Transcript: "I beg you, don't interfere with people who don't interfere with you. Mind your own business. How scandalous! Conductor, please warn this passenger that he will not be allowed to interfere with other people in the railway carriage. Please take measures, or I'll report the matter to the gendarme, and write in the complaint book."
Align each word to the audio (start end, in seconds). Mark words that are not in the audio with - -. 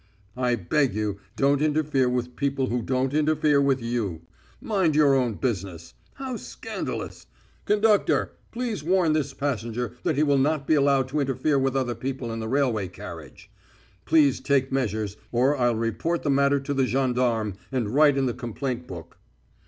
"I 0.35 0.55
beg 0.55 0.95
you, 0.95 1.19
don't 1.35 1.61
interfere 1.61 2.09
with 2.09 2.35
people 2.35 2.69
who 2.69 2.81
don't 2.81 3.13
interfere 3.13 3.61
with 3.61 3.83
you. 3.83 4.21
Mind 4.59 4.95
your 4.95 5.13
own 5.13 5.35
business. 5.35 5.93
How 6.15 6.37
scandalous! 6.37 7.27
Conductor, 7.65 8.31
please 8.51 8.83
warn 8.83 9.13
this 9.13 9.35
passenger 9.35 9.93
that 10.01 10.15
he 10.15 10.23
will 10.23 10.39
not 10.39 10.65
be 10.65 10.73
allowed 10.73 11.07
to 11.09 11.19
interfere 11.19 11.59
with 11.59 11.75
other 11.75 11.93
people 11.93 12.33
in 12.33 12.39
the 12.39 12.47
railway 12.49 12.87
carriage. 12.87 13.51
Please 14.05 14.39
take 14.39 14.71
measures, 14.71 15.17
or 15.31 15.55
I'll 15.55 15.75
report 15.75 16.23
the 16.23 16.31
matter 16.31 16.59
to 16.59 16.73
the 16.73 16.87
gendarme, 16.87 17.53
and 17.71 17.93
write 17.93 18.17
in 18.17 18.25
the 18.25 18.33
complaint 18.33 18.87
book." 18.87 19.19